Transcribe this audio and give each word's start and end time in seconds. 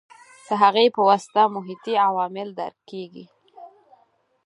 د 0.47 0.49
هغې 0.61 0.85
په 0.95 1.01
واسطه 1.09 1.41
محیطي 1.55 1.93
عوامل 2.07 2.49
درک 2.59 2.79
کېږي. 2.91 3.25